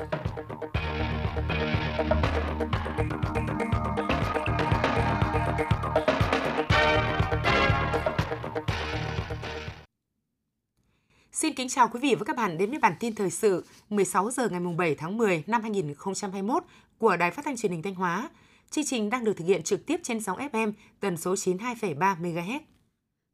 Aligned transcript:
Xin 0.00 0.08
kính 11.54 11.68
chào 11.68 11.88
quý 11.88 12.00
vị 12.00 12.14
và 12.14 12.24
các 12.24 12.36
bạn 12.36 12.58
đến 12.58 12.70
với 12.70 12.78
bản 12.78 12.92
tin 13.00 13.14
thời 13.14 13.30
sự 13.30 13.64
16 13.90 14.30
giờ 14.30 14.48
ngày 14.48 14.60
7 14.78 14.94
tháng 14.94 15.16
10 15.16 15.44
năm 15.46 15.62
2021 15.62 16.64
của 16.98 17.16
Đài 17.16 17.30
Phát 17.30 17.44
thanh 17.44 17.56
Truyền 17.56 17.72
hình 17.72 17.82
Thanh 17.82 17.94
Hóa. 17.94 18.30
Chương 18.70 18.84
trình 18.84 19.10
đang 19.10 19.24
được 19.24 19.36
thực 19.36 19.44
hiện 19.44 19.62
trực 19.62 19.86
tiếp 19.86 20.00
trên 20.02 20.20
sóng 20.20 20.38
FM 20.38 20.72
tần 21.00 21.16
số 21.16 21.34
92,3 21.34 22.16
MHz. 22.16 22.60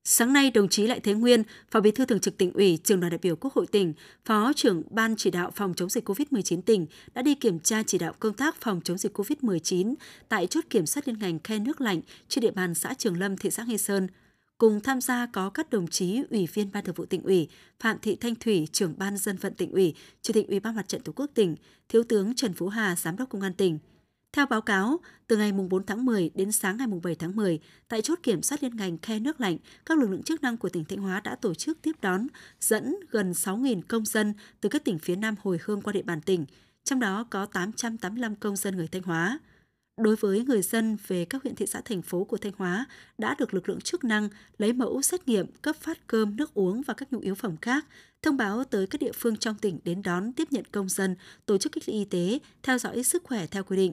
Sáng 0.08 0.32
nay, 0.32 0.50
đồng 0.50 0.68
chí 0.68 0.86
Lại 0.86 1.00
Thế 1.00 1.14
Nguyên, 1.14 1.42
Phó 1.70 1.80
Bí 1.80 1.90
thư 1.90 2.04
Thường 2.04 2.20
trực 2.20 2.38
tỉnh 2.38 2.52
ủy, 2.52 2.78
trường 2.84 3.00
đoàn 3.00 3.10
đại 3.10 3.18
biểu 3.22 3.36
Quốc 3.36 3.54
hội 3.54 3.66
tỉnh, 3.66 3.92
Phó 4.24 4.52
trưởng 4.56 4.82
Ban 4.90 5.16
chỉ 5.16 5.30
đạo 5.30 5.50
phòng 5.54 5.74
chống 5.74 5.88
dịch 5.88 6.08
COVID-19 6.08 6.62
tỉnh 6.62 6.86
đã 7.14 7.22
đi 7.22 7.34
kiểm 7.34 7.58
tra 7.60 7.82
chỉ 7.82 7.98
đạo 7.98 8.12
công 8.18 8.34
tác 8.34 8.60
phòng 8.60 8.80
chống 8.84 8.98
dịch 8.98 9.18
COVID-19 9.18 9.94
tại 10.28 10.46
chốt 10.46 10.64
kiểm 10.70 10.86
soát 10.86 11.08
liên 11.08 11.18
ngành 11.18 11.38
khe 11.38 11.58
nước 11.58 11.80
lạnh 11.80 12.00
trên 12.28 12.42
địa 12.42 12.50
bàn 12.50 12.74
xã 12.74 12.94
Trường 12.94 13.18
Lâm, 13.18 13.36
thị 13.36 13.50
xã 13.50 13.64
Nghi 13.64 13.78
Sơn. 13.78 14.08
Cùng 14.58 14.80
tham 14.80 15.00
gia 15.00 15.26
có 15.26 15.50
các 15.50 15.70
đồng 15.70 15.86
chí 15.86 16.22
Ủy 16.30 16.48
viên 16.54 16.72
Ban 16.72 16.84
Thường 16.84 16.94
vụ 16.94 17.04
tỉnh 17.04 17.22
ủy, 17.22 17.48
Phạm 17.80 17.98
Thị 18.02 18.16
Thanh 18.16 18.34
Thủy, 18.34 18.68
trưởng 18.72 18.94
Ban 18.98 19.16
dân 19.16 19.36
vận 19.36 19.54
tỉnh 19.54 19.72
ủy, 19.72 19.94
Chủ 20.22 20.32
tịch 20.32 20.48
Ủy 20.48 20.60
ban 20.60 20.76
Mặt 20.76 20.88
trận 20.88 21.00
Tổ 21.00 21.12
quốc 21.16 21.30
tỉnh, 21.34 21.56
Thiếu 21.88 22.02
tướng 22.08 22.34
Trần 22.34 22.52
Phú 22.52 22.68
Hà, 22.68 22.96
Giám 22.96 23.16
đốc 23.16 23.28
Công 23.28 23.42
an 23.42 23.52
tỉnh. 23.52 23.78
Theo 24.36 24.46
báo 24.46 24.60
cáo, 24.60 25.00
từ 25.26 25.36
ngày 25.36 25.52
4 25.52 25.86
tháng 25.86 26.04
10 26.04 26.30
đến 26.34 26.52
sáng 26.52 26.76
ngày 26.76 26.86
7 27.02 27.14
tháng 27.14 27.36
10, 27.36 27.60
tại 27.88 28.02
chốt 28.02 28.18
kiểm 28.22 28.42
soát 28.42 28.62
liên 28.62 28.76
ngành 28.76 28.98
khe 28.98 29.18
nước 29.18 29.40
lạnh, 29.40 29.58
các 29.86 29.98
lực 29.98 30.10
lượng 30.10 30.22
chức 30.22 30.42
năng 30.42 30.56
của 30.56 30.68
tỉnh 30.68 30.84
Thanh 30.84 30.98
Hóa 30.98 31.20
đã 31.20 31.34
tổ 31.34 31.54
chức 31.54 31.78
tiếp 31.82 31.92
đón, 32.02 32.26
dẫn 32.60 32.96
gần 33.10 33.32
6.000 33.32 33.80
công 33.88 34.04
dân 34.04 34.34
từ 34.60 34.68
các 34.68 34.84
tỉnh 34.84 34.98
phía 34.98 35.16
Nam 35.16 35.34
hồi 35.42 35.58
hương 35.64 35.82
qua 35.82 35.92
địa 35.92 36.02
bàn 36.02 36.20
tỉnh, 36.20 36.44
trong 36.84 37.00
đó 37.00 37.26
có 37.30 37.46
885 37.46 38.36
công 38.36 38.56
dân 38.56 38.76
người 38.76 38.88
Thanh 38.88 39.02
Hóa. 39.02 39.38
Đối 39.96 40.16
với 40.16 40.44
người 40.44 40.62
dân 40.62 40.96
về 41.06 41.24
các 41.24 41.42
huyện 41.42 41.54
thị 41.54 41.66
xã 41.66 41.80
thành 41.84 42.02
phố 42.02 42.24
của 42.24 42.36
Thanh 42.36 42.52
Hóa 42.56 42.86
đã 43.18 43.34
được 43.38 43.54
lực 43.54 43.68
lượng 43.68 43.80
chức 43.80 44.04
năng 44.04 44.28
lấy 44.58 44.72
mẫu 44.72 45.02
xét 45.02 45.28
nghiệm, 45.28 45.46
cấp 45.62 45.76
phát 45.80 46.06
cơm, 46.06 46.36
nước 46.36 46.54
uống 46.54 46.82
và 46.82 46.94
các 46.94 47.12
nhu 47.12 47.18
yếu 47.18 47.34
phẩm 47.34 47.56
khác, 47.62 47.86
thông 48.22 48.36
báo 48.36 48.64
tới 48.64 48.86
các 48.86 49.00
địa 49.00 49.12
phương 49.14 49.36
trong 49.36 49.54
tỉnh 49.54 49.78
đến 49.84 50.02
đón 50.02 50.32
tiếp 50.32 50.48
nhận 50.50 50.64
công 50.72 50.88
dân, 50.88 51.16
tổ 51.46 51.58
chức 51.58 51.72
cách 51.72 51.82
ly 51.86 51.94
y 51.94 52.04
tế, 52.04 52.38
theo 52.62 52.78
dõi 52.78 53.02
sức 53.02 53.24
khỏe 53.24 53.46
theo 53.46 53.62
quy 53.62 53.76
định. 53.76 53.92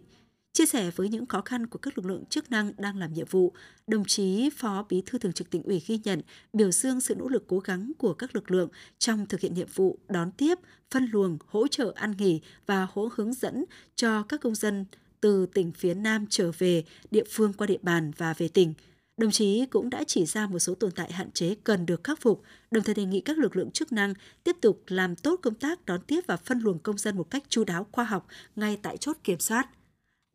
Chia 0.54 0.66
sẻ 0.66 0.92
với 0.96 1.10
những 1.10 1.26
khó 1.26 1.42
khăn 1.42 1.68
của 1.68 1.80
các 1.80 1.98
lực 1.98 2.06
lượng 2.06 2.26
chức 2.26 2.52
năng 2.52 2.72
đang 2.78 2.98
làm 2.98 3.14
nhiệm 3.14 3.28
vụ, 3.30 3.54
đồng 3.88 4.06
chí 4.06 4.50
Phó 4.58 4.86
Bí 4.90 5.02
thư 5.06 5.18
Thường 5.18 5.34
trực 5.34 5.50
tỉnh 5.50 5.64
ủy 5.64 5.82
ghi 5.88 6.00
nhận, 6.04 6.22
biểu 6.54 6.72
dương 6.72 7.02
sự 7.02 7.16
nỗ 7.16 7.30
lực 7.30 7.44
cố 7.48 7.60
gắng 7.60 7.92
của 7.98 8.14
các 8.14 8.36
lực 8.36 8.52
lượng 8.52 8.70
trong 9.00 9.26
thực 9.26 9.40
hiện 9.40 9.54
nhiệm 9.54 9.68
vụ 9.76 10.00
đón 10.10 10.32
tiếp, 10.32 10.60
phân 10.92 11.10
luồng, 11.12 11.38
hỗ 11.48 11.68
trợ 11.68 11.94
ăn 11.96 12.14
nghỉ 12.18 12.42
và 12.66 12.88
hỗ 12.94 13.10
hướng 13.16 13.34
dẫn 13.34 13.66
cho 13.96 14.24
các 14.24 14.42
công 14.42 14.56
dân 14.56 14.86
từ 15.22 15.46
tỉnh 15.46 15.72
phía 15.72 15.94
Nam 15.94 16.26
trở 16.30 16.52
về 16.58 16.84
địa 17.12 17.24
phương 17.30 17.54
qua 17.54 17.68
địa 17.68 17.80
bàn 17.82 18.12
và 18.18 18.34
về 18.38 18.48
tỉnh. 18.48 18.74
Đồng 19.18 19.32
chí 19.32 19.66
cũng 19.66 19.90
đã 19.90 20.04
chỉ 20.08 20.26
ra 20.26 20.48
một 20.48 20.60
số 20.60 20.76
tồn 20.76 20.92
tại 20.92 21.12
hạn 21.12 21.32
chế 21.32 21.56
cần 21.64 21.86
được 21.86 22.04
khắc 22.04 22.22
phục, 22.22 22.42
đồng 22.72 22.84
thời 22.84 22.96
đề 22.96 23.06
nghị 23.06 23.22
các 23.22 23.38
lực 23.38 23.56
lượng 23.56 23.72
chức 23.72 23.92
năng 23.92 24.14
tiếp 24.44 24.58
tục 24.62 24.84
làm 24.88 25.16
tốt 25.16 25.40
công 25.44 25.56
tác 25.56 25.86
đón 25.86 26.02
tiếp 26.02 26.22
và 26.28 26.38
phân 26.38 26.60
luồng 26.60 26.80
công 26.80 26.98
dân 26.98 27.18
một 27.18 27.30
cách 27.30 27.44
chú 27.50 27.64
đáo 27.64 27.88
khoa 27.92 28.04
học 28.04 28.28
ngay 28.56 28.78
tại 28.82 28.98
chốt 28.98 29.18
kiểm 29.24 29.40
soát. 29.40 29.70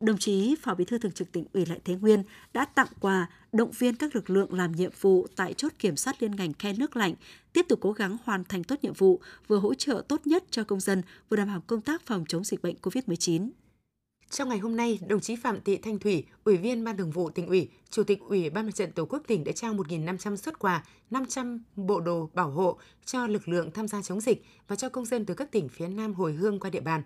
Đồng 0.03 0.17
chí 0.17 0.55
Phó 0.61 0.73
Bí 0.73 0.85
thư 0.85 0.97
Thường 0.97 1.11
trực 1.11 1.31
tỉnh 1.31 1.45
ủy 1.53 1.65
Lại 1.65 1.79
Thế 1.85 1.95
Nguyên 1.95 2.23
đã 2.53 2.65
tặng 2.65 2.87
quà 2.99 3.27
động 3.51 3.71
viên 3.71 3.95
các 3.95 4.15
lực 4.15 4.29
lượng 4.29 4.53
làm 4.53 4.71
nhiệm 4.71 4.91
vụ 5.01 5.27
tại 5.35 5.53
chốt 5.53 5.71
kiểm 5.79 5.95
soát 5.95 6.15
liên 6.19 6.35
ngành 6.35 6.53
khe 6.53 6.73
nước 6.73 6.95
lạnh, 6.95 7.13
tiếp 7.53 7.65
tục 7.69 7.79
cố 7.81 7.91
gắng 7.91 8.17
hoàn 8.23 8.43
thành 8.43 8.63
tốt 8.63 8.75
nhiệm 8.81 8.93
vụ, 8.93 9.21
vừa 9.47 9.57
hỗ 9.57 9.73
trợ 9.73 10.03
tốt 10.07 10.27
nhất 10.27 10.43
cho 10.51 10.63
công 10.63 10.79
dân, 10.79 11.01
vừa 11.29 11.37
đảm 11.37 11.47
bảo 11.47 11.61
công 11.67 11.81
tác 11.81 12.01
phòng 12.05 12.25
chống 12.27 12.43
dịch 12.43 12.61
bệnh 12.61 12.75
COVID-19. 12.81 13.49
Trong 14.29 14.49
ngày 14.49 14.57
hôm 14.57 14.75
nay, 14.75 14.99
đồng 15.07 15.19
chí 15.19 15.35
Phạm 15.35 15.61
Thị 15.61 15.77
Thanh 15.77 15.99
Thủy, 15.99 16.25
Ủy 16.43 16.57
viên 16.57 16.83
Ban 16.83 16.97
Thường 16.97 17.11
vụ 17.11 17.29
tỉnh 17.29 17.47
ủy, 17.47 17.69
Chủ 17.89 18.03
tịch 18.03 18.19
Ủy 18.19 18.49
ban 18.49 18.65
Mặt 18.65 18.75
trận 18.75 18.91
Tổ 18.91 19.05
quốc 19.05 19.23
tỉnh 19.27 19.43
đã 19.43 19.51
trao 19.51 19.73
1.500 19.73 20.35
xuất 20.35 20.59
quà, 20.59 20.83
500 21.11 21.63
bộ 21.75 21.99
đồ 21.99 22.29
bảo 22.33 22.51
hộ 22.51 22.77
cho 23.05 23.27
lực 23.27 23.47
lượng 23.47 23.71
tham 23.71 23.87
gia 23.87 24.01
chống 24.01 24.21
dịch 24.21 24.43
và 24.67 24.75
cho 24.75 24.89
công 24.89 25.05
dân 25.05 25.25
từ 25.25 25.33
các 25.33 25.51
tỉnh 25.51 25.69
phía 25.69 25.87
Nam 25.87 26.13
hồi 26.13 26.33
hương 26.33 26.59
qua 26.59 26.69
địa 26.69 26.81
bàn. 26.81 27.01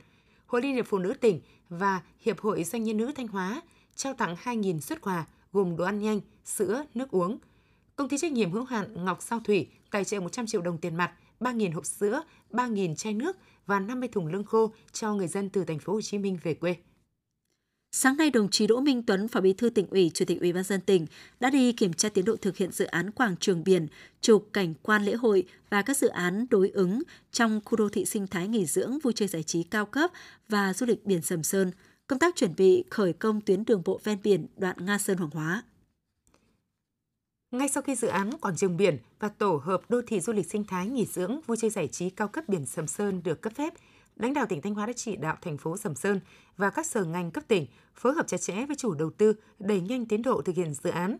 Hội 0.53 0.61
Liên 0.61 0.75
hiệp 0.75 0.85
Phụ 0.87 0.97
nữ 0.97 1.13
tỉnh 1.13 1.41
và 1.69 2.01
Hiệp 2.19 2.39
hội 2.39 2.63
Doanh 2.63 2.83
nhân 2.83 2.97
nữ 2.97 3.11
Thanh 3.15 3.27
Hóa 3.27 3.61
trao 3.95 4.13
tặng 4.13 4.35
2.000 4.43 4.79
xuất 4.79 5.01
quà 5.01 5.25
gồm 5.53 5.75
đồ 5.75 5.83
ăn 5.83 5.99
nhanh, 5.99 6.21
sữa, 6.43 6.85
nước 6.93 7.11
uống. 7.11 7.37
Công 7.95 8.09
ty 8.09 8.17
trách 8.17 8.31
nhiệm 8.31 8.51
hữu 8.51 8.63
hạn 8.63 9.05
Ngọc 9.05 9.21
Sao 9.21 9.39
Thủy 9.39 9.67
tài 9.91 10.05
trợ 10.05 10.19
100 10.19 10.47
triệu 10.47 10.61
đồng 10.61 10.77
tiền 10.77 10.95
mặt, 10.95 11.13
3.000 11.39 11.73
hộp 11.73 11.85
sữa, 11.85 12.21
3.000 12.51 12.95
chai 12.95 13.13
nước 13.13 13.37
và 13.65 13.79
50 13.79 14.09
thùng 14.09 14.27
lương 14.27 14.43
khô 14.43 14.71
cho 14.91 15.13
người 15.13 15.27
dân 15.27 15.49
từ 15.49 15.63
thành 15.63 15.79
phố 15.79 15.93
Hồ 15.93 16.01
Chí 16.01 16.17
Minh 16.17 16.37
về 16.43 16.53
quê. 16.53 16.75
Sáng 17.95 18.17
nay, 18.17 18.29
đồng 18.29 18.49
chí 18.49 18.67
Đỗ 18.67 18.79
Minh 18.79 19.03
Tuấn, 19.03 19.27
Phó 19.27 19.41
Bí 19.41 19.53
thư 19.53 19.69
tỉnh 19.69 19.87
ủy, 19.87 20.11
Chủ 20.13 20.25
tịch 20.25 20.39
Ủy 20.39 20.53
ban 20.53 20.63
dân 20.63 20.81
tỉnh 20.81 21.05
đã 21.39 21.49
đi 21.49 21.71
kiểm 21.71 21.93
tra 21.93 22.09
tiến 22.09 22.25
độ 22.25 22.35
thực 22.35 22.57
hiện 22.57 22.71
dự 22.71 22.85
án 22.85 23.11
quảng 23.11 23.35
trường 23.39 23.63
biển, 23.63 23.87
trục 24.21 24.49
cảnh 24.53 24.73
quan 24.81 25.05
lễ 25.05 25.13
hội 25.13 25.43
và 25.69 25.81
các 25.81 25.97
dự 25.97 26.07
án 26.07 26.45
đối 26.49 26.69
ứng 26.69 27.01
trong 27.31 27.61
khu 27.65 27.75
đô 27.75 27.89
thị 27.89 28.05
sinh 28.05 28.27
thái 28.27 28.47
nghỉ 28.47 28.65
dưỡng, 28.65 28.99
vui 28.99 29.13
chơi 29.13 29.27
giải 29.27 29.43
trí 29.43 29.63
cao 29.63 29.85
cấp 29.85 30.11
và 30.49 30.73
du 30.73 30.85
lịch 30.85 31.05
biển 31.05 31.21
Sầm 31.21 31.43
Sơn. 31.43 31.71
Công 32.07 32.19
tác 32.19 32.35
chuẩn 32.35 32.55
bị 32.57 32.83
khởi 32.89 33.13
công 33.13 33.41
tuyến 33.41 33.65
đường 33.65 33.81
bộ 33.85 33.99
ven 34.03 34.17
biển 34.23 34.47
đoạn 34.57 34.85
Nga 34.85 34.97
Sơn 34.97 35.17
Hoàng 35.17 35.31
Hóa. 35.31 35.63
Ngay 37.51 37.69
sau 37.69 37.83
khi 37.83 37.95
dự 37.95 38.07
án 38.07 38.31
quảng 38.37 38.55
trường 38.55 38.77
biển 38.77 38.97
và 39.19 39.29
tổ 39.29 39.61
hợp 39.63 39.81
đô 39.89 40.01
thị 40.07 40.19
du 40.19 40.33
lịch 40.33 40.51
sinh 40.51 40.63
thái 40.63 40.87
nghỉ 40.87 41.05
dưỡng 41.05 41.39
vui 41.47 41.57
chơi 41.57 41.69
giải 41.69 41.87
trí 41.87 42.09
cao 42.09 42.27
cấp 42.27 42.49
biển 42.49 42.65
Sầm 42.65 42.87
Sơn 42.87 43.21
được 43.23 43.41
cấp 43.41 43.53
phép, 43.55 43.73
lãnh 44.15 44.33
đạo 44.33 44.45
tỉnh 44.45 44.61
Thanh 44.61 44.73
Hóa 44.73 44.85
đã 44.85 44.93
chỉ 44.95 45.15
đạo 45.15 45.37
thành 45.41 45.57
phố 45.57 45.77
Sầm 45.77 45.95
Sơn 45.95 46.19
và 46.57 46.69
các 46.69 46.85
sở 46.85 47.03
ngành 47.03 47.31
cấp 47.31 47.43
tỉnh 47.47 47.65
phối 47.95 48.13
hợp 48.13 48.27
chặt 48.27 48.37
chẽ 48.37 48.65
với 48.65 48.75
chủ 48.75 48.93
đầu 48.93 49.09
tư 49.09 49.33
đẩy 49.59 49.81
nhanh 49.81 50.05
tiến 50.05 50.21
độ 50.21 50.41
thực 50.41 50.55
hiện 50.55 50.73
dự 50.73 50.89
án. 50.89 51.17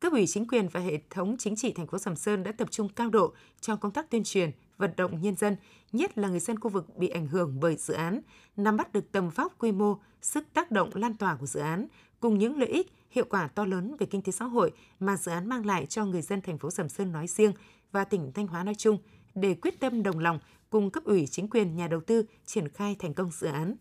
Cấp 0.00 0.12
ủy 0.12 0.26
chính 0.26 0.48
quyền 0.48 0.68
và 0.68 0.80
hệ 0.80 0.98
thống 1.10 1.36
chính 1.38 1.56
trị 1.56 1.72
thành 1.72 1.86
phố 1.86 1.98
Sầm 1.98 2.16
Sơn 2.16 2.42
đã 2.42 2.52
tập 2.52 2.68
trung 2.70 2.88
cao 2.88 3.10
độ 3.10 3.32
trong 3.60 3.78
công 3.78 3.92
tác 3.92 4.10
tuyên 4.10 4.24
truyền, 4.24 4.50
vận 4.78 4.90
động 4.96 5.20
nhân 5.20 5.34
dân, 5.34 5.56
nhất 5.92 6.18
là 6.18 6.28
người 6.28 6.40
dân 6.40 6.60
khu 6.60 6.70
vực 6.70 6.96
bị 6.96 7.08
ảnh 7.08 7.26
hưởng 7.26 7.60
bởi 7.60 7.76
dự 7.76 7.94
án, 7.94 8.20
nắm 8.56 8.76
bắt 8.76 8.92
được 8.92 9.12
tầm 9.12 9.30
vóc 9.30 9.54
quy 9.58 9.72
mô, 9.72 9.98
sức 10.22 10.46
tác 10.54 10.70
động 10.70 10.90
lan 10.94 11.14
tỏa 11.14 11.36
của 11.36 11.46
dự 11.46 11.60
án 11.60 11.86
cùng 12.20 12.38
những 12.38 12.58
lợi 12.58 12.68
ích, 12.68 12.92
hiệu 13.10 13.24
quả 13.30 13.48
to 13.48 13.64
lớn 13.64 13.96
về 13.98 14.06
kinh 14.06 14.22
tế 14.22 14.32
xã 14.32 14.44
hội 14.44 14.72
mà 15.00 15.16
dự 15.16 15.32
án 15.32 15.48
mang 15.48 15.66
lại 15.66 15.86
cho 15.86 16.04
người 16.04 16.22
dân 16.22 16.40
thành 16.40 16.58
phố 16.58 16.70
Sầm 16.70 16.88
Sơn 16.88 17.12
nói 17.12 17.26
riêng 17.26 17.52
và 17.92 18.04
tỉnh 18.04 18.32
Thanh 18.32 18.46
Hóa 18.46 18.64
nói 18.64 18.74
chung 18.74 18.98
để 19.34 19.54
quyết 19.54 19.80
tâm 19.80 20.02
đồng 20.02 20.18
lòng 20.18 20.38
cùng 20.74 20.90
cấp 20.90 21.04
ủy 21.04 21.26
chính 21.26 21.48
quyền 21.48 21.76
nhà 21.76 21.88
đầu 21.88 22.00
tư 22.00 22.24
triển 22.46 22.68
khai 22.68 22.96
thành 22.98 23.14
công 23.14 23.30
dự 23.30 23.46
án. 23.46 23.74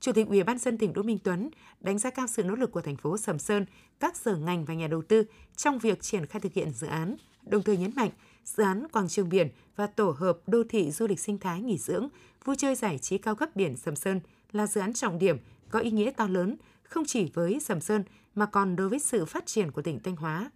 Chủ 0.00 0.12
tịch 0.12 0.28
Ủy 0.28 0.42
ban 0.42 0.58
dân 0.58 0.78
tỉnh 0.78 0.92
Đỗ 0.92 1.02
Minh 1.02 1.18
Tuấn 1.24 1.50
đánh 1.80 1.98
giá 1.98 2.10
cao 2.10 2.26
sự 2.26 2.44
nỗ 2.44 2.54
lực 2.54 2.72
của 2.72 2.80
thành 2.80 2.96
phố 2.96 3.18
Sầm 3.18 3.38
Sơn, 3.38 3.66
các 4.00 4.16
sở 4.16 4.36
ngành 4.36 4.64
và 4.64 4.74
nhà 4.74 4.86
đầu 4.86 5.02
tư 5.02 5.24
trong 5.56 5.78
việc 5.78 6.02
triển 6.02 6.26
khai 6.26 6.40
thực 6.40 6.52
hiện 6.52 6.70
dự 6.72 6.86
án, 6.86 7.16
đồng 7.46 7.62
thời 7.62 7.76
nhấn 7.76 7.90
mạnh 7.96 8.10
dự 8.44 8.62
án 8.62 8.86
quảng 8.92 9.08
trường 9.08 9.28
biển 9.28 9.48
và 9.76 9.86
tổ 9.86 10.10
hợp 10.18 10.38
đô 10.46 10.62
thị 10.68 10.90
du 10.90 11.06
lịch 11.06 11.20
sinh 11.20 11.38
thái 11.38 11.60
nghỉ 11.60 11.78
dưỡng, 11.78 12.08
vui 12.44 12.56
chơi 12.56 12.74
giải 12.74 12.98
trí 12.98 13.18
cao 13.18 13.34
cấp 13.34 13.56
biển 13.56 13.76
Sầm 13.76 13.96
Sơn 13.96 14.20
là 14.52 14.66
dự 14.66 14.80
án 14.80 14.92
trọng 14.92 15.18
điểm 15.18 15.36
có 15.70 15.78
ý 15.78 15.90
nghĩa 15.90 16.10
to 16.10 16.26
lớn 16.26 16.56
không 16.82 17.04
chỉ 17.06 17.30
với 17.34 17.60
Sầm 17.60 17.80
Sơn 17.80 18.04
mà 18.34 18.46
còn 18.46 18.76
đối 18.76 18.88
với 18.88 18.98
sự 18.98 19.24
phát 19.24 19.46
triển 19.46 19.70
của 19.70 19.82
tỉnh 19.82 20.00
Thanh 20.00 20.16
Hóa. 20.16 20.50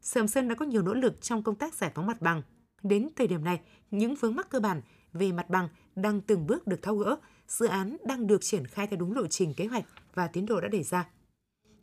Sầm 0.00 0.28
Sơn 0.28 0.48
đã 0.48 0.54
có 0.54 0.66
nhiều 0.66 0.82
nỗ 0.82 0.94
lực 0.94 1.22
trong 1.22 1.42
công 1.42 1.54
tác 1.54 1.74
giải 1.74 1.90
phóng 1.94 2.06
mặt 2.06 2.22
bằng. 2.22 2.42
Đến 2.82 3.08
thời 3.16 3.26
điểm 3.26 3.44
này, 3.44 3.60
những 3.90 4.14
vướng 4.14 4.34
mắc 4.34 4.50
cơ 4.50 4.60
bản 4.60 4.80
về 5.12 5.32
mặt 5.32 5.50
bằng 5.50 5.68
đang 5.96 6.20
từng 6.20 6.46
bước 6.46 6.66
được 6.66 6.82
tháo 6.82 6.96
gỡ, 6.96 7.16
dự 7.48 7.66
án 7.66 7.96
đang 8.04 8.26
được 8.26 8.42
triển 8.42 8.66
khai 8.66 8.86
theo 8.86 8.98
đúng 8.98 9.12
lộ 9.12 9.26
trình 9.26 9.54
kế 9.54 9.66
hoạch 9.66 9.84
và 10.14 10.26
tiến 10.26 10.46
độ 10.46 10.60
đã 10.60 10.68
đề 10.68 10.82
ra. 10.82 11.08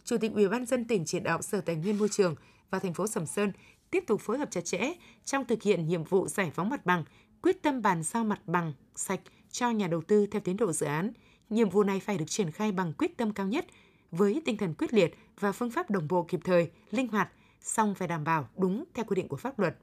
Chủ 0.03 0.17
tịch 0.17 0.33
Ủy 0.33 0.47
ban 0.47 0.65
dân 0.65 0.85
tỉnh 0.85 1.05
chỉ 1.05 1.19
đạo 1.19 1.41
Sở 1.41 1.61
Tài 1.61 1.75
nguyên 1.75 1.97
Môi 1.97 2.09
trường 2.09 2.35
và 2.69 2.79
thành 2.79 2.93
phố 2.93 3.07
Sầm 3.07 3.25
Sơn 3.25 3.51
tiếp 3.91 4.03
tục 4.07 4.21
phối 4.21 4.37
hợp 4.37 4.51
chặt 4.51 4.65
chẽ 4.65 4.93
trong 5.25 5.45
thực 5.45 5.63
hiện 5.63 5.87
nhiệm 5.87 6.03
vụ 6.03 6.27
giải 6.27 6.51
phóng 6.55 6.69
mặt 6.69 6.85
bằng, 6.85 7.03
quyết 7.41 7.61
tâm 7.61 7.81
bàn 7.81 8.03
giao 8.03 8.23
mặt 8.23 8.41
bằng 8.45 8.73
sạch 8.95 9.19
cho 9.51 9.69
nhà 9.69 9.87
đầu 9.87 10.01
tư 10.01 10.25
theo 10.25 10.41
tiến 10.41 10.57
độ 10.57 10.71
dự 10.71 10.85
án. 10.85 11.11
Nhiệm 11.49 11.69
vụ 11.69 11.83
này 11.83 11.99
phải 11.99 12.17
được 12.17 12.25
triển 12.27 12.51
khai 12.51 12.71
bằng 12.71 12.93
quyết 12.93 13.17
tâm 13.17 13.33
cao 13.33 13.47
nhất 13.47 13.65
với 14.11 14.41
tinh 14.45 14.57
thần 14.57 14.73
quyết 14.73 14.93
liệt 14.93 15.15
và 15.39 15.51
phương 15.51 15.71
pháp 15.71 15.89
đồng 15.89 16.07
bộ 16.07 16.23
kịp 16.23 16.39
thời, 16.43 16.71
linh 16.91 17.07
hoạt, 17.07 17.29
song 17.61 17.95
phải 17.95 18.07
đảm 18.07 18.23
bảo 18.23 18.49
đúng 18.57 18.83
theo 18.93 19.05
quy 19.05 19.15
định 19.15 19.27
của 19.27 19.37
pháp 19.37 19.59
luật. 19.59 19.77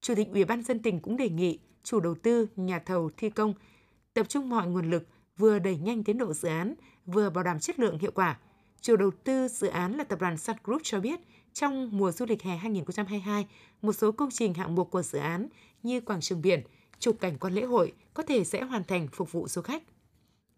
Chủ 0.00 0.14
tịch 0.14 0.28
Ủy 0.32 0.44
ban 0.44 0.62
dân 0.62 0.82
tỉnh 0.82 1.00
cũng 1.00 1.16
đề 1.16 1.28
nghị 1.28 1.58
chủ 1.86 2.00
đầu 2.00 2.14
tư, 2.14 2.46
nhà 2.56 2.78
thầu 2.78 3.10
thi 3.16 3.30
công 3.30 3.54
tập 4.14 4.28
trung 4.28 4.48
mọi 4.48 4.66
nguồn 4.66 4.90
lực 4.90 5.06
vừa 5.36 5.58
đẩy 5.58 5.76
nhanh 5.76 6.04
tiến 6.04 6.18
độ 6.18 6.32
dự 6.32 6.48
án, 6.48 6.74
vừa 7.06 7.30
bảo 7.30 7.44
đảm 7.44 7.60
chất 7.60 7.78
lượng 7.78 7.98
hiệu 7.98 8.10
quả. 8.14 8.38
Chủ 8.80 8.96
đầu 8.96 9.10
tư 9.24 9.48
dự 9.48 9.66
án 9.66 9.96
là 9.96 10.04
tập 10.04 10.20
đoàn 10.20 10.38
Sun 10.38 10.56
Group 10.64 10.80
cho 10.84 11.00
biết, 11.00 11.20
trong 11.52 11.98
mùa 11.98 12.12
du 12.12 12.26
lịch 12.26 12.42
hè 12.42 12.56
2022, 12.56 13.46
một 13.82 13.92
số 13.92 14.12
công 14.12 14.30
trình 14.30 14.54
hạng 14.54 14.74
mục 14.74 14.90
của 14.90 15.02
dự 15.02 15.18
án 15.18 15.48
như 15.82 16.00
quảng 16.00 16.20
trường 16.20 16.42
biển, 16.42 16.62
trục 16.98 17.20
cảnh 17.20 17.38
quan 17.38 17.52
lễ 17.52 17.62
hội 17.62 17.92
có 18.14 18.22
thể 18.22 18.44
sẽ 18.44 18.62
hoàn 18.62 18.84
thành 18.84 19.08
phục 19.12 19.32
vụ 19.32 19.48
du 19.48 19.62
khách. 19.62 19.82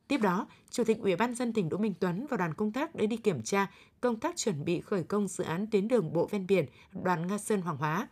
Tiếp 0.08 0.18
đó, 0.18 0.46
Chủ 0.70 0.84
tịch 0.84 0.98
Ủy 0.98 1.16
ban 1.16 1.34
dân 1.34 1.52
tỉnh 1.52 1.68
Đỗ 1.68 1.76
Minh 1.76 1.94
Tuấn 2.00 2.26
và 2.30 2.36
đoàn 2.36 2.54
công 2.54 2.72
tác 2.72 2.94
đã 2.94 3.06
đi 3.06 3.16
kiểm 3.16 3.42
tra 3.42 3.70
công 4.00 4.20
tác 4.20 4.36
chuẩn 4.36 4.64
bị 4.64 4.80
khởi 4.80 5.02
công 5.02 5.28
dự 5.28 5.44
án 5.44 5.66
tuyến 5.70 5.88
đường 5.88 6.12
bộ 6.12 6.26
ven 6.26 6.46
biển 6.46 6.66
đoạn 7.02 7.26
Nga 7.26 7.38
Sơn 7.38 7.60
Hoàng 7.60 7.76
Hóa 7.76 8.08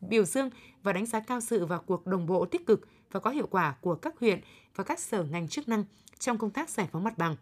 biểu 0.00 0.24
dương 0.24 0.50
và 0.82 0.92
đánh 0.92 1.06
giá 1.06 1.20
cao 1.20 1.40
sự 1.40 1.66
vào 1.66 1.82
cuộc 1.86 2.06
đồng 2.06 2.26
bộ 2.26 2.44
tích 2.44 2.66
cực 2.66 2.88
và 3.12 3.20
có 3.20 3.30
hiệu 3.30 3.46
quả 3.46 3.74
của 3.80 3.94
các 3.94 4.14
huyện 4.20 4.40
và 4.74 4.84
các 4.84 5.00
sở 5.00 5.24
ngành 5.24 5.48
chức 5.48 5.68
năng 5.68 5.84
trong 6.18 6.38
công 6.38 6.50
tác 6.50 6.70
giải 6.70 6.88
phóng 6.92 7.04
mặt 7.04 7.18
bằng. 7.18 7.36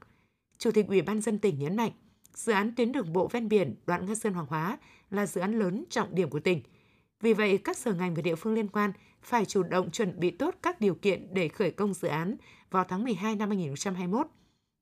Chủ 0.58 0.70
tịch 0.70 0.88
Ủy 0.88 1.02
ban 1.02 1.20
dân 1.20 1.38
tỉnh 1.38 1.58
nhấn 1.58 1.76
mạnh, 1.76 1.92
dự 2.34 2.52
án 2.52 2.74
tuyến 2.76 2.92
đường 2.92 3.12
bộ 3.12 3.28
ven 3.28 3.48
biển 3.48 3.74
đoạn 3.86 4.06
Nga 4.06 4.14
Sơn 4.14 4.34
Hoàng 4.34 4.46
Hóa 4.46 4.78
là 5.10 5.26
dự 5.26 5.40
án 5.40 5.58
lớn 5.58 5.84
trọng 5.90 6.14
điểm 6.14 6.30
của 6.30 6.40
tỉnh. 6.40 6.62
Vì 7.20 7.32
vậy, 7.32 7.58
các 7.58 7.76
sở 7.76 7.92
ngành 7.92 8.14
và 8.14 8.22
địa 8.22 8.34
phương 8.34 8.54
liên 8.54 8.68
quan 8.68 8.92
phải 9.22 9.44
chủ 9.44 9.62
động 9.62 9.90
chuẩn 9.90 10.20
bị 10.20 10.30
tốt 10.30 10.54
các 10.62 10.80
điều 10.80 10.94
kiện 10.94 11.34
để 11.34 11.48
khởi 11.48 11.70
công 11.70 11.94
dự 11.94 12.08
án 12.08 12.36
vào 12.70 12.84
tháng 12.84 13.04
12 13.04 13.36
năm 13.36 13.48
2021. 13.48 14.26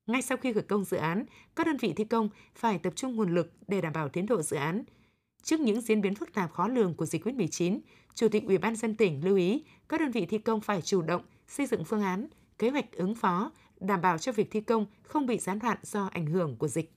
Ngay 0.07 0.21
sau 0.21 0.37
khi 0.37 0.53
khởi 0.53 0.63
công 0.63 0.83
dự 0.83 0.97
án, 0.97 1.25
các 1.55 1.67
đơn 1.67 1.77
vị 1.77 1.93
thi 1.95 2.03
công 2.03 2.29
phải 2.55 2.79
tập 2.79 2.93
trung 2.95 3.15
nguồn 3.15 3.35
lực 3.35 3.53
để 3.67 3.81
đảm 3.81 3.93
bảo 3.93 4.09
tiến 4.09 4.25
độ 4.25 4.41
dự 4.41 4.57
án. 4.57 4.83
Trước 5.43 5.59
những 5.59 5.81
diễn 5.81 6.01
biến 6.01 6.15
phức 6.15 6.33
tạp 6.33 6.53
khó 6.53 6.67
lường 6.67 6.93
của 6.93 7.05
dịch 7.05 7.25
COVID-19, 7.25 7.79
Chủ 8.15 8.27
tịch 8.27 8.43
Ủy 8.45 8.57
ban 8.57 8.75
dân 8.75 8.95
tỉnh 8.95 9.25
lưu 9.25 9.37
ý 9.37 9.63
các 9.89 9.99
đơn 9.99 10.11
vị 10.11 10.25
thi 10.25 10.37
công 10.37 10.61
phải 10.61 10.81
chủ 10.81 11.01
động 11.01 11.21
xây 11.47 11.65
dựng 11.65 11.85
phương 11.85 12.01
án, 12.01 12.27
kế 12.59 12.69
hoạch 12.69 12.91
ứng 12.91 13.15
phó, 13.15 13.51
đảm 13.79 14.01
bảo 14.01 14.17
cho 14.17 14.31
việc 14.31 14.51
thi 14.51 14.61
công 14.61 14.85
không 15.03 15.25
bị 15.25 15.37
gián 15.37 15.59
đoạn 15.59 15.77
do 15.83 16.09
ảnh 16.11 16.25
hưởng 16.25 16.55
của 16.55 16.67
dịch. 16.67 16.91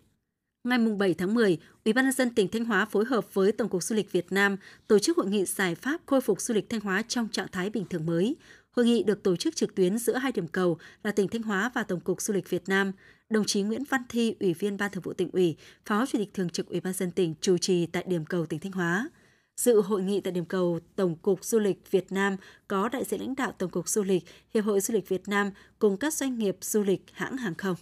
Ngày 0.64 0.78
7 0.78 1.14
tháng 1.14 1.34
10, 1.34 1.58
Ủy 1.84 1.92
ban 1.92 2.04
nhân 2.04 2.12
dân 2.12 2.34
tỉnh 2.34 2.48
Thanh 2.48 2.64
Hóa 2.64 2.84
phối 2.84 3.04
hợp 3.04 3.34
với 3.34 3.52
Tổng 3.52 3.68
cục 3.68 3.82
Du 3.82 3.96
lịch 3.96 4.12
Việt 4.12 4.32
Nam 4.32 4.56
tổ 4.86 4.98
chức 4.98 5.16
hội 5.16 5.26
nghị 5.26 5.44
giải 5.44 5.74
pháp 5.74 6.00
khôi 6.06 6.20
phục 6.20 6.40
du 6.40 6.54
lịch 6.54 6.70
Thanh 6.70 6.80
Hóa 6.80 7.02
trong 7.08 7.28
trạng 7.28 7.48
thái 7.52 7.70
bình 7.70 7.84
thường 7.90 8.06
mới. 8.06 8.36
Hội 8.76 8.86
nghị 8.86 9.02
được 9.02 9.22
tổ 9.22 9.36
chức 9.36 9.56
trực 9.56 9.74
tuyến 9.74 9.98
giữa 9.98 10.16
hai 10.16 10.32
điểm 10.32 10.48
cầu 10.48 10.78
là 11.04 11.12
tỉnh 11.12 11.28
Thanh 11.28 11.42
Hóa 11.42 11.70
và 11.74 11.82
Tổng 11.82 12.00
cục 12.00 12.22
Du 12.22 12.34
lịch 12.34 12.50
Việt 12.50 12.68
Nam. 12.68 12.92
Đồng 13.30 13.44
chí 13.44 13.62
Nguyễn 13.62 13.84
Văn 13.90 14.02
Thi, 14.08 14.34
Ủy 14.40 14.54
viên 14.54 14.76
Ban 14.76 14.90
Thường 14.90 15.02
vụ 15.02 15.12
tỉnh 15.12 15.30
ủy, 15.30 15.56
Phó 15.84 16.06
Chủ 16.06 16.18
tịch 16.18 16.34
Thường 16.34 16.50
trực 16.50 16.68
Ủy 16.68 16.80
ban 16.80 16.92
dân 16.92 17.10
tỉnh 17.10 17.34
chủ 17.40 17.58
trì 17.58 17.86
tại 17.86 18.04
điểm 18.06 18.24
cầu 18.24 18.46
tỉnh 18.46 18.60
Thanh 18.60 18.72
Hóa. 18.72 19.10
Dự 19.56 19.80
hội 19.80 20.02
nghị 20.02 20.20
tại 20.20 20.32
điểm 20.32 20.44
cầu 20.44 20.80
Tổng 20.96 21.16
cục 21.16 21.44
Du 21.44 21.58
lịch 21.58 21.90
Việt 21.90 22.12
Nam 22.12 22.36
có 22.68 22.88
đại 22.88 23.04
diện 23.04 23.20
lãnh 23.20 23.34
đạo 23.34 23.52
Tổng 23.58 23.70
cục 23.70 23.88
Du 23.88 24.02
lịch, 24.02 24.24
Hiệp 24.54 24.64
hội 24.64 24.80
Du 24.80 24.94
lịch 24.94 25.08
Việt 25.08 25.28
Nam 25.28 25.50
cùng 25.78 25.96
các 25.96 26.14
doanh 26.14 26.38
nghiệp 26.38 26.56
du 26.60 26.82
lịch 26.82 27.02
hãng 27.12 27.36
hàng 27.36 27.54
không. 27.54 27.76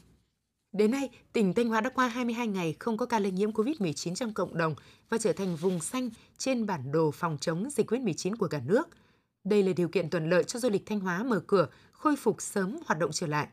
Đến 0.73 0.91
nay, 0.91 1.09
tỉnh 1.33 1.55
Thanh 1.55 1.69
Hóa 1.69 1.81
đã 1.81 1.91
qua 1.91 2.09
22 2.09 2.47
ngày 2.47 2.77
không 2.79 2.97
có 2.97 3.07
ca 3.07 3.19
lây 3.19 3.33
nhiễm 3.33 3.51
COVID-19 3.51 4.15
trong 4.15 4.35
cộng 4.35 4.59
đồng 4.59 4.75
và 5.09 5.19
trở 5.19 5.33
thành 5.33 5.57
vùng 5.57 5.81
xanh 5.81 6.11
trên 6.39 6.67
bản 6.67 6.93
đồ 6.93 7.11
phòng 7.11 7.39
chống 7.41 7.69
dịch 7.71 7.91
COVID-19 7.91 8.37
của 8.37 8.49
cả 8.49 8.61
nước. 8.67 8.89
Đây 9.45 9.63
là 9.63 9.73
điều 9.73 9.89
kiện 9.89 10.11
thuận 10.11 10.31
lợi 10.31 10.45
cho 10.45 10.59
du 10.59 10.71
lịch 10.71 10.87
Thanh 10.87 11.01
Hóa 11.01 11.23
mở 11.23 11.41
cửa, 11.47 11.69
khôi 11.93 12.17
phục 12.17 12.43
sớm 12.43 12.79
hoạt 12.87 12.99
động 12.99 13.11
trở 13.13 13.27
lại. 13.27 13.49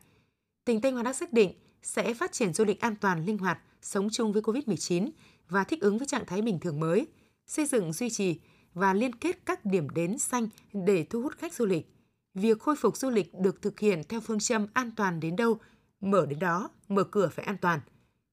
Tỉnh 0.64 0.80
Thanh 0.80 0.94
Hóa 0.94 1.02
đã 1.02 1.12
xác 1.12 1.32
định 1.32 1.52
sẽ 1.82 2.14
phát 2.14 2.32
triển 2.32 2.52
du 2.52 2.64
lịch 2.64 2.80
an 2.80 2.96
toàn, 2.96 3.24
linh 3.24 3.38
hoạt, 3.38 3.58
sống 3.82 4.08
chung 4.10 4.32
với 4.32 4.42
COVID-19 4.42 5.10
và 5.48 5.64
thích 5.64 5.80
ứng 5.80 5.98
với 5.98 6.06
trạng 6.06 6.26
thái 6.26 6.42
bình 6.42 6.58
thường 6.60 6.80
mới, 6.80 7.06
xây 7.46 7.66
dựng, 7.66 7.92
duy 7.92 8.10
trì 8.10 8.40
và 8.74 8.94
liên 8.94 9.14
kết 9.14 9.46
các 9.46 9.64
điểm 9.64 9.90
đến 9.90 10.18
xanh 10.18 10.48
để 10.72 11.06
thu 11.10 11.22
hút 11.22 11.32
khách 11.38 11.54
du 11.54 11.66
lịch. 11.66 11.86
Việc 12.34 12.60
khôi 12.60 12.76
phục 12.76 12.96
du 12.96 13.10
lịch 13.10 13.34
được 13.34 13.62
thực 13.62 13.80
hiện 13.80 14.02
theo 14.08 14.20
phương 14.20 14.38
châm 14.38 14.66
an 14.72 14.90
toàn 14.96 15.20
đến 15.20 15.36
đâu, 15.36 15.58
mở 16.00 16.26
đến 16.26 16.38
đó, 16.38 16.70
mở 16.88 17.04
cửa 17.04 17.28
phải 17.32 17.44
an 17.44 17.56
toàn. 17.60 17.80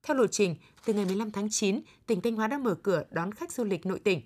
Theo 0.02 0.16
lộ 0.16 0.26
trình, 0.26 0.56
từ 0.84 0.92
ngày 0.94 1.04
15 1.04 1.30
tháng 1.30 1.48
9, 1.50 1.80
tỉnh 2.06 2.20
Thanh 2.20 2.36
Hóa 2.36 2.46
đã 2.46 2.58
mở 2.58 2.74
cửa 2.74 3.04
đón 3.10 3.32
khách 3.32 3.52
du 3.52 3.64
lịch 3.64 3.86
nội 3.86 3.98
tỉnh. 3.98 4.20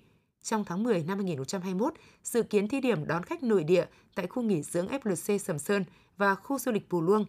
Trong 0.45 0.65
tháng 0.65 0.83
10 0.83 1.03
năm 1.03 1.17
2021, 1.17 1.93
dự 2.23 2.43
kiến 2.43 2.67
thí 2.67 2.79
điểm 2.79 3.07
đón 3.07 3.23
khách 3.23 3.43
nội 3.43 3.63
địa 3.63 3.85
tại 4.15 4.27
khu 4.27 4.43
nghỉ 4.43 4.61
dưỡng 4.61 4.87
FLC 4.87 5.37
Sầm 5.37 5.59
Sơn 5.59 5.83
và 6.17 6.35
khu 6.35 6.59
du 6.59 6.71
lịch 6.71 6.89
Pù 6.89 7.01
Luông. 7.01 7.25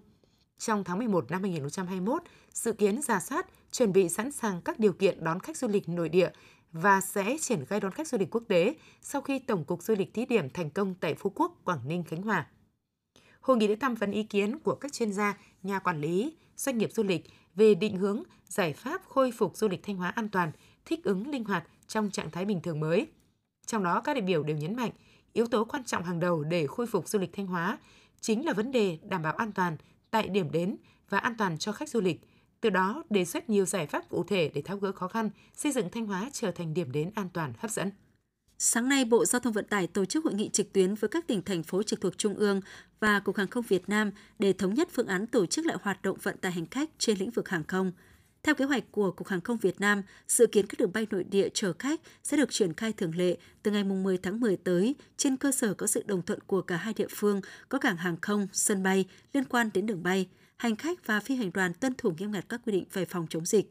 Trong 0.58 0.84
tháng 0.84 0.98
11 0.98 1.30
năm 1.30 1.42
2021, 1.42 2.22
dự 2.52 2.72
kiến 2.72 3.02
giả 3.02 3.20
soát, 3.20 3.46
chuẩn 3.72 3.92
bị 3.92 4.08
sẵn 4.08 4.32
sàng 4.32 4.60
các 4.60 4.78
điều 4.78 4.92
kiện 4.92 5.24
đón 5.24 5.40
khách 5.40 5.56
du 5.56 5.68
lịch 5.68 5.88
nội 5.88 6.08
địa 6.08 6.30
và 6.72 7.00
sẽ 7.00 7.36
triển 7.40 7.64
khai 7.64 7.80
đón 7.80 7.92
khách 7.92 8.08
du 8.08 8.18
lịch 8.18 8.30
quốc 8.30 8.42
tế 8.48 8.74
sau 9.02 9.20
khi 9.20 9.38
Tổng 9.38 9.64
cục 9.64 9.82
Du 9.82 9.94
lịch 9.94 10.14
thí 10.14 10.26
điểm 10.26 10.50
thành 10.50 10.70
công 10.70 10.94
tại 10.94 11.14
Phú 11.14 11.32
Quốc, 11.34 11.60
Quảng 11.64 11.88
Ninh, 11.88 12.04
Khánh 12.04 12.22
Hòa. 12.22 12.46
Hội 13.40 13.56
nghị 13.56 13.68
đã 13.68 13.74
tham 13.80 13.94
vấn 13.94 14.10
ý 14.10 14.22
kiến 14.22 14.58
của 14.58 14.74
các 14.74 14.92
chuyên 14.92 15.12
gia, 15.12 15.38
nhà 15.62 15.78
quản 15.78 16.00
lý, 16.00 16.36
doanh 16.56 16.78
nghiệp 16.78 16.92
du 16.92 17.02
lịch 17.02 17.24
về 17.54 17.74
định 17.74 17.96
hướng, 17.96 18.22
giải 18.44 18.72
pháp 18.72 19.02
khôi 19.08 19.32
phục 19.32 19.56
du 19.56 19.68
lịch 19.68 19.82
Thanh 19.82 19.96
Hóa 19.96 20.08
an 20.08 20.28
toàn, 20.28 20.52
thích 20.84 21.04
ứng 21.04 21.28
linh 21.28 21.44
hoạt 21.44 21.64
trong 21.88 22.10
trạng 22.10 22.30
thái 22.30 22.44
bình 22.44 22.60
thường 22.60 22.80
mới. 22.80 23.06
Trong 23.66 23.84
đó, 23.84 24.00
các 24.00 24.14
đại 24.14 24.22
biểu 24.22 24.42
đều 24.42 24.56
nhấn 24.56 24.76
mạnh, 24.76 24.90
yếu 25.32 25.46
tố 25.46 25.64
quan 25.64 25.84
trọng 25.84 26.04
hàng 26.04 26.20
đầu 26.20 26.44
để 26.44 26.66
khôi 26.66 26.86
phục 26.86 27.08
du 27.08 27.18
lịch 27.18 27.32
Thanh 27.32 27.46
Hóa 27.46 27.78
chính 28.20 28.46
là 28.46 28.52
vấn 28.52 28.72
đề 28.72 28.98
đảm 29.02 29.22
bảo 29.22 29.32
an 29.32 29.52
toàn 29.52 29.76
tại 30.10 30.28
điểm 30.28 30.50
đến 30.50 30.76
và 31.08 31.18
an 31.18 31.34
toàn 31.38 31.58
cho 31.58 31.72
khách 31.72 31.88
du 31.88 32.00
lịch. 32.00 32.20
Từ 32.60 32.70
đó, 32.70 33.02
đề 33.10 33.24
xuất 33.24 33.50
nhiều 33.50 33.64
giải 33.64 33.86
pháp 33.86 34.08
cụ 34.08 34.24
thể 34.24 34.50
để 34.54 34.62
tháo 34.62 34.76
gỡ 34.76 34.92
khó 34.92 35.08
khăn, 35.08 35.30
xây 35.54 35.72
dựng 35.72 35.90
Thanh 35.90 36.06
Hóa 36.06 36.30
trở 36.32 36.50
thành 36.50 36.74
điểm 36.74 36.92
đến 36.92 37.10
an 37.14 37.28
toàn 37.32 37.52
hấp 37.58 37.70
dẫn. 37.70 37.90
Sáng 38.58 38.88
nay, 38.88 39.04
Bộ 39.04 39.24
Giao 39.24 39.40
thông 39.40 39.52
Vận 39.52 39.64
tải 39.64 39.86
tổ 39.86 40.04
chức 40.04 40.24
hội 40.24 40.34
nghị 40.34 40.48
trực 40.48 40.72
tuyến 40.72 40.94
với 40.94 41.08
các 41.08 41.26
tỉnh 41.26 41.42
thành 41.42 41.62
phố 41.62 41.82
trực 41.82 42.00
thuộc 42.00 42.18
Trung 42.18 42.34
ương 42.34 42.60
và 43.00 43.20
Cục 43.20 43.36
Hàng 43.36 43.48
không 43.48 43.64
Việt 43.68 43.88
Nam 43.88 44.10
để 44.38 44.52
thống 44.52 44.74
nhất 44.74 44.88
phương 44.92 45.06
án 45.06 45.26
tổ 45.26 45.46
chức 45.46 45.66
lại 45.66 45.76
hoạt 45.82 46.02
động 46.02 46.18
vận 46.22 46.36
tải 46.38 46.52
hành 46.52 46.66
khách 46.66 46.90
trên 46.98 47.18
lĩnh 47.18 47.30
vực 47.30 47.48
hàng 47.48 47.64
không. 47.64 47.92
Theo 48.42 48.54
kế 48.54 48.64
hoạch 48.64 48.84
của 48.90 49.10
Cục 49.10 49.28
Hàng 49.28 49.40
không 49.40 49.56
Việt 49.56 49.80
Nam, 49.80 50.02
dự 50.28 50.46
kiến 50.46 50.66
các 50.66 50.80
đường 50.80 50.92
bay 50.92 51.06
nội 51.10 51.24
địa 51.24 51.48
chở 51.54 51.72
khách 51.78 52.00
sẽ 52.22 52.36
được 52.36 52.50
triển 52.50 52.74
khai 52.74 52.92
thường 52.92 53.16
lệ 53.16 53.36
từ 53.62 53.70
ngày 53.70 53.84
10 53.84 54.18
tháng 54.18 54.40
10 54.40 54.56
tới 54.56 54.94
trên 55.16 55.36
cơ 55.36 55.52
sở 55.52 55.74
có 55.74 55.86
sự 55.86 56.02
đồng 56.06 56.22
thuận 56.22 56.40
của 56.40 56.62
cả 56.62 56.76
hai 56.76 56.94
địa 56.96 57.08
phương 57.10 57.40
có 57.68 57.78
cảng 57.78 57.96
hàng 57.96 58.16
không, 58.22 58.48
sân 58.52 58.82
bay 58.82 59.04
liên 59.32 59.44
quan 59.44 59.70
đến 59.74 59.86
đường 59.86 60.02
bay. 60.02 60.28
Hành 60.56 60.76
khách 60.76 61.06
và 61.06 61.20
phi 61.20 61.34
hành 61.34 61.50
đoàn 61.54 61.74
tuân 61.74 61.94
thủ 61.94 62.12
nghiêm 62.18 62.32
ngặt 62.32 62.44
các 62.48 62.60
quy 62.66 62.72
định 62.72 62.84
về 62.92 63.04
phòng 63.04 63.26
chống 63.30 63.46
dịch. 63.46 63.70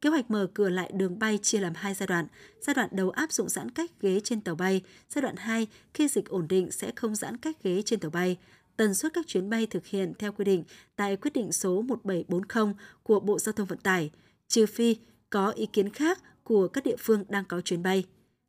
Kế 0.00 0.10
hoạch 0.10 0.30
mở 0.30 0.46
cửa 0.54 0.68
lại 0.68 0.90
đường 0.94 1.18
bay 1.18 1.38
chia 1.42 1.58
làm 1.58 1.72
hai 1.76 1.94
giai 1.94 2.06
đoạn. 2.06 2.26
Giai 2.60 2.74
đoạn 2.74 2.88
đầu 2.92 3.10
áp 3.10 3.32
dụng 3.32 3.48
giãn 3.48 3.70
cách 3.70 3.90
ghế 4.00 4.20
trên 4.24 4.40
tàu 4.40 4.54
bay. 4.54 4.82
Giai 5.08 5.22
đoạn 5.22 5.36
2, 5.36 5.66
khi 5.94 6.08
dịch 6.08 6.28
ổn 6.28 6.48
định 6.48 6.70
sẽ 6.70 6.92
không 6.96 7.14
giãn 7.14 7.36
cách 7.36 7.56
ghế 7.62 7.82
trên 7.82 8.00
tàu 8.00 8.10
bay. 8.10 8.36
Tần 8.78 8.94
suất 8.94 9.12
các 9.14 9.26
chuyến 9.26 9.50
bay 9.50 9.66
thực 9.66 9.86
hiện 9.86 10.12
theo 10.18 10.32
quy 10.32 10.44
định 10.44 10.64
tại 10.96 11.16
quyết 11.16 11.32
định 11.34 11.52
số 11.52 11.82
1740 11.82 12.74
của 13.02 13.20
Bộ 13.20 13.38
Giao 13.38 13.52
thông 13.52 13.66
Vận 13.66 13.78
tải, 13.78 14.10
trừ 14.48 14.66
phi 14.66 14.96
có 15.30 15.50
ý 15.50 15.66
kiến 15.66 15.90
khác 15.90 16.18
của 16.44 16.68
các 16.68 16.84
địa 16.84 16.96
phương 16.98 17.24
đang 17.28 17.44
có 17.44 17.60
chuyến 17.60 17.82
bay. 17.82 18.04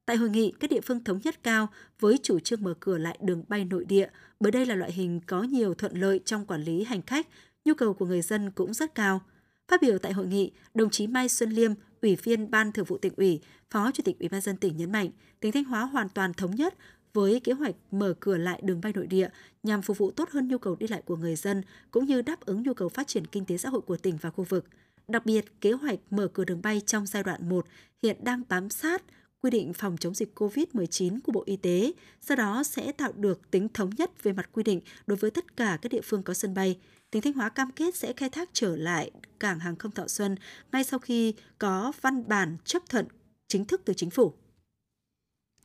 Tại 0.06 0.18
hội 0.18 0.30
nghị, 0.30 0.54
các 0.60 0.70
địa 0.70 0.82
phương 0.82 1.04
thống 1.04 1.20
nhất 1.24 1.44
cao 1.44 1.68
với 2.00 2.20
chủ 2.24 2.40
trương 2.40 2.64
mở 2.64 2.74
cửa 2.80 2.98
lại 2.98 3.18
đường 3.22 3.44
bay 3.48 3.66
nội 3.66 3.86
địa, 3.86 4.08
bởi 4.40 4.52
đây 4.52 4.66
là 4.66 4.76
loại 4.76 4.92
hình 4.92 5.22
có 5.28 5.44
nhiều 5.44 5.74
thuận 5.74 5.98
lợi 5.98 6.20
trong 6.26 6.46
quản 6.46 6.64
lý 6.64 6.84
hành 6.84 7.02
khách, 7.02 7.28
nhu 7.66 7.74
cầu 7.74 7.94
của 7.94 8.06
người 8.06 8.22
dân 8.22 8.52
cũng 8.52 8.74
rất 8.74 8.96
cao– 8.96 9.22
Phát 9.70 9.82
biểu 9.82 9.98
tại 9.98 10.14
hội 10.14 10.28
nghị, 10.28 10.52
đồng 10.74 10.90
chí 10.90 11.08
Mai 11.08 11.30
Xuân 11.30 11.50
Liêm, 11.50 11.72
Ủy 12.02 12.16
viên 12.16 12.52
Ban 12.52 12.72
Thường 12.72 12.86
vụ 12.86 12.98
tỉnh 12.98 13.14
ủy, 13.18 13.42
Phó 13.70 13.92
Chủ 13.92 14.04
tịch 14.06 14.20
Ủy 14.20 14.30
ban 14.30 14.42
dân 14.42 14.58
tỉnh 14.58 14.78
nhấn 14.78 14.92
mạnh, 14.92 15.10
tỉnh 15.40 15.52
Thanh 15.52 15.64
Hóa 15.64 15.82
hoàn 15.82 16.10
toàn 16.10 16.34
thống 16.34 16.56
nhất 16.56 16.76
với 17.14 17.40
kế 17.40 17.54
hoạch 17.54 17.76
mở 17.92 18.14
cửa 18.20 18.38
lại 18.38 18.60
đường 18.64 18.82
bay 18.82 18.94
nội 18.96 19.08
địa 19.08 19.30
nhằm 19.64 19.82
phục 19.82 19.98
vụ 19.98 20.12
tốt 20.12 20.30
hơn 20.30 20.48
nhu 20.48 20.58
cầu 20.58 20.76
đi 20.76 20.88
lại 20.88 21.02
của 21.06 21.16
người 21.16 21.36
dân 21.36 21.62
cũng 21.92 22.06
như 22.06 22.22
đáp 22.22 22.46
ứng 22.46 22.64
nhu 22.64 22.74
cầu 22.74 22.90
phát 22.90 23.08
triển 23.08 23.28
kinh 23.28 23.46
tế 23.46 23.58
xã 23.58 23.70
hội 23.70 23.82
của 23.82 23.98
tỉnh 23.98 24.18
và 24.22 24.30
khu 24.30 24.44
vực. 24.44 24.66
Đặc 25.08 25.26
biệt, 25.26 25.62
kế 25.62 25.72
hoạch 25.72 26.00
mở 26.10 26.28
cửa 26.34 26.46
đường 26.46 26.62
bay 26.62 26.82
trong 26.86 27.06
giai 27.06 27.24
đoạn 27.24 27.50
1 27.50 27.66
hiện 28.04 28.24
đang 28.24 28.44
bám 28.50 28.70
sát 28.70 29.04
quy 29.42 29.50
định 29.50 29.74
phòng 29.74 29.98
chống 30.00 30.14
dịch 30.14 30.40
COVID-19 30.40 31.20
của 31.24 31.32
Bộ 31.32 31.44
Y 31.46 31.58
tế, 31.58 31.94
do 32.22 32.36
đó 32.36 32.64
sẽ 32.64 32.92
tạo 32.92 33.12
được 33.16 33.52
tính 33.52 33.68
thống 33.74 33.90
nhất 33.98 34.24
về 34.24 34.34
mặt 34.34 34.50
quy 34.54 34.64
định 34.64 34.82
đối 35.08 35.18
với 35.18 35.32
tất 35.32 35.58
cả 35.58 35.78
các 35.82 35.92
địa 35.92 36.02
phương 36.04 36.24
có 36.24 36.34
sân 36.34 36.54
bay, 36.54 36.80
tỉnh 37.12 37.22
Thanh 37.22 37.34
Hóa 37.34 37.50
cam 37.50 37.72
kết 37.72 37.96
sẽ 37.96 38.14
khai 38.14 38.30
thác 38.30 38.50
trở 38.54 38.76
lại 38.76 39.12
cảng 39.40 39.60
hàng 39.60 39.76
không 39.76 39.92
Thọ 39.92 40.08
Xuân 40.08 40.36
ngay 40.72 40.84
sau 40.84 41.00
khi 41.00 41.34
có 41.58 41.92
văn 42.02 42.28
bản 42.28 42.58
chấp 42.66 42.90
thuận 42.90 43.06
chính 43.48 43.66
thức 43.66 43.82
từ 43.86 43.94
chính 43.94 44.10
phủ. 44.10 44.34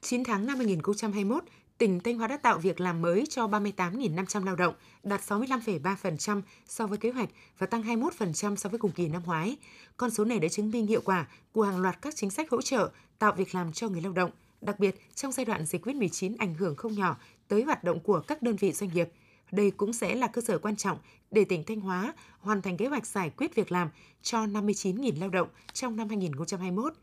9 0.05 0.25
tháng 0.25 0.47
năm 0.47 0.57
2021, 0.57 1.45
tỉnh 1.79 2.01
Thanh 2.01 2.19
Hóa 2.19 2.29
đã 2.29 2.37
tạo 2.37 2.59
việc 2.59 2.81
làm 2.81 3.03
mới 3.03 3.25
cho 3.27 3.47
38.500 3.47 4.45
lao 4.45 4.57
động, 4.57 4.75
đạt 5.03 5.21
65,3% 5.21 6.43
so 6.69 6.87
với 6.87 6.99
kế 6.99 7.11
hoạch 7.11 7.29
và 7.59 7.67
tăng 7.67 7.83
21% 7.83 8.57
so 8.57 8.69
với 8.69 8.79
cùng 8.79 8.91
kỳ 8.91 9.09
năm 9.09 9.23
ngoái. 9.27 9.57
Con 9.97 10.11
số 10.11 10.25
này 10.25 10.39
đã 10.39 10.49
chứng 10.49 10.71
minh 10.71 10.87
hiệu 10.87 11.01
quả 11.05 11.27
của 11.53 11.63
hàng 11.63 11.81
loạt 11.81 12.03
các 12.03 12.17
chính 12.17 12.31
sách 12.31 12.51
hỗ 12.51 12.63
trợ 12.63 12.91
tạo 13.19 13.33
việc 13.33 13.55
làm 13.55 13.73
cho 13.73 13.89
người 13.89 14.01
lao 14.01 14.13
động, 14.13 14.31
đặc 14.61 14.79
biệt 14.79 15.01
trong 15.15 15.33
giai 15.33 15.45
đoạn 15.45 15.67
dịch 15.67 15.87
COVID-19 15.87 16.35
ảnh 16.39 16.55
hưởng 16.55 16.77
không 16.77 16.95
nhỏ 16.95 17.17
tới 17.49 17.63
hoạt 17.63 17.85
động 17.85 18.01
của 18.01 18.21
các 18.21 18.43
đơn 18.43 18.57
vị 18.57 18.73
doanh 18.73 18.91
nghiệp– 18.95 19.09
đây 19.55 19.71
cũng 19.71 19.93
sẽ 19.93 20.15
là 20.15 20.27
cơ 20.27 20.41
sở 20.41 20.59
quan 20.59 20.77
trọng 20.77 20.99
để 21.31 21.45
tỉnh 21.45 21.65
Thanh 21.65 21.81
Hóa 21.81 22.15
hoàn 22.41 22.63
thành 22.63 22.77
kế 22.77 22.87
hoạch 22.87 23.07
giải 23.07 23.31
quyết 23.37 23.55
việc 23.55 23.73
làm 23.73 23.89
cho 24.23 24.39
59.000 24.39 25.21
lao 25.21 25.29
động 25.29 25.49
trong 25.73 25.97
năm 25.97 26.09
2021. 26.09 26.95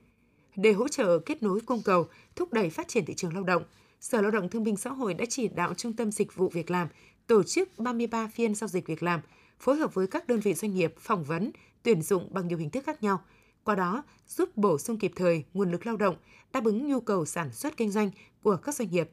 Để 0.56 0.74
hỗ 0.74 0.88
trợ 0.88 1.20
kết 1.20 1.44
nối 1.44 1.60
cung 1.62 1.82
cầu, 1.86 2.08
thúc 2.36 2.54
đẩy 2.54 2.70
phát 2.70 2.88
triển 2.88 3.06
thị 3.06 3.14
trường 3.14 3.34
lao 3.34 3.44
động, 3.44 3.64
Sở 4.00 4.22
Lao 4.22 4.32
động 4.32 4.50
Thương 4.50 4.64
binh 4.64 4.78
Xã 4.78 4.90
hội 4.90 5.14
đã 5.14 5.26
chỉ 5.30 5.48
đạo 5.48 5.74
Trung 5.74 5.94
tâm 5.94 6.12
Dịch 6.12 6.36
vụ 6.36 6.50
Việc 6.50 6.72
làm 6.72 6.88
tổ 7.28 7.44
chức 7.44 7.80
33 7.80 8.28
phiên 8.28 8.56
giao 8.56 8.68
dịch 8.68 8.88
việc 8.88 9.04
làm, 9.04 9.22
phối 9.60 9.76
hợp 9.76 9.94
với 9.94 10.08
các 10.08 10.28
đơn 10.28 10.40
vị 10.40 10.54
doanh 10.54 10.74
nghiệp 10.74 10.94
phỏng 11.00 11.24
vấn, 11.24 11.52
tuyển 11.84 12.02
dụng 12.02 12.34
bằng 12.34 12.48
nhiều 12.48 12.58
hình 12.58 12.70
thức 12.70 12.84
khác 12.86 13.04
nhau. 13.04 13.22
Qua 13.64 13.76
đó, 13.76 14.04
giúp 14.28 14.58
bổ 14.58 14.78
sung 14.78 14.98
kịp 14.98 15.12
thời 15.16 15.44
nguồn 15.54 15.72
lực 15.72 15.86
lao 15.86 15.98
động, 15.98 16.16
đáp 16.54 16.64
ứng 16.64 16.88
nhu 16.88 17.00
cầu 17.00 17.26
sản 17.26 17.54
xuất 17.54 17.78
kinh 17.78 17.92
doanh 17.92 18.12
của 18.44 18.56
các 18.56 18.76
doanh 18.76 18.92
nghiệp. 18.92 19.10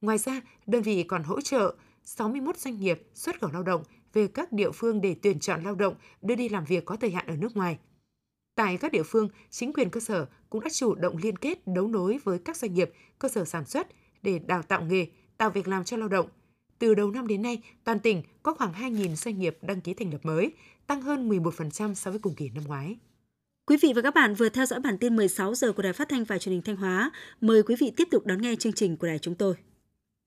Ngoài 0.00 0.18
ra, 0.18 0.40
đơn 0.66 0.82
vị 0.82 1.02
còn 1.02 1.22
hỗ 1.22 1.40
trợ 1.40 1.74
61 2.04 2.56
doanh 2.58 2.80
nghiệp 2.80 3.02
xuất 3.14 3.40
khẩu 3.40 3.50
lao 3.52 3.62
động 3.62 3.82
về 4.12 4.26
các 4.26 4.52
địa 4.52 4.70
phương 4.70 5.00
để 5.00 5.16
tuyển 5.22 5.40
chọn 5.40 5.62
lao 5.62 5.74
động 5.74 5.94
đưa 6.22 6.34
đi 6.34 6.48
làm 6.48 6.64
việc 6.64 6.84
có 6.84 6.96
thời 6.96 7.10
hạn 7.10 7.26
ở 7.26 7.36
nước 7.36 7.56
ngoài. 7.56 7.78
Tại 8.62 8.76
các 8.76 8.92
địa 8.92 9.02
phương, 9.02 9.28
chính 9.50 9.72
quyền 9.72 9.90
cơ 9.90 10.00
sở 10.00 10.26
cũng 10.50 10.60
đã 10.60 10.70
chủ 10.70 10.94
động 10.94 11.16
liên 11.16 11.36
kết 11.36 11.66
đấu 11.66 11.88
nối 11.88 12.18
với 12.24 12.38
các 12.38 12.56
doanh 12.56 12.74
nghiệp, 12.74 12.90
cơ 13.18 13.28
sở 13.28 13.44
sản 13.44 13.64
xuất 13.64 13.86
để 14.22 14.38
đào 14.38 14.62
tạo 14.62 14.82
nghề, 14.82 15.06
tạo 15.38 15.50
việc 15.50 15.68
làm 15.68 15.84
cho 15.84 15.96
lao 15.96 16.08
động. 16.08 16.28
từ 16.78 16.94
đầu 16.94 17.10
năm 17.10 17.26
đến 17.26 17.42
nay, 17.42 17.62
toàn 17.84 18.00
tỉnh 18.00 18.22
có 18.42 18.54
khoảng 18.54 18.72
2.000 18.72 19.14
doanh 19.14 19.38
nghiệp 19.38 19.58
đăng 19.62 19.80
ký 19.80 19.94
thành 19.94 20.12
lập 20.12 20.18
mới, 20.22 20.52
tăng 20.86 21.02
hơn 21.02 21.28
11% 21.28 21.94
so 21.94 22.10
với 22.10 22.20
cùng 22.20 22.34
kỳ 22.34 22.48
năm 22.48 22.64
ngoái. 22.66 22.96
Quý 23.66 23.76
vị 23.82 23.92
và 23.96 24.02
các 24.02 24.14
bạn 24.14 24.34
vừa 24.34 24.48
theo 24.48 24.66
dõi 24.66 24.80
bản 24.80 24.98
tin 24.98 25.16
16 25.16 25.54
giờ 25.54 25.72
của 25.72 25.82
Đài 25.82 25.92
Phát 25.92 26.08
thanh 26.08 26.24
và 26.24 26.38
Truyền 26.38 26.52
hình 26.52 26.62
Thanh 26.62 26.76
Hóa. 26.76 27.10
Mời 27.40 27.62
quý 27.62 27.74
vị 27.78 27.92
tiếp 27.96 28.08
tục 28.10 28.26
đón 28.26 28.42
nghe 28.42 28.56
chương 28.56 28.72
trình 28.72 28.96
của 28.96 29.06
đài 29.06 29.18
chúng 29.18 29.34
tôi. 29.34 29.54